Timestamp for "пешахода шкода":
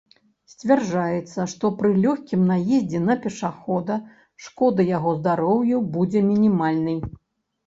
3.27-4.81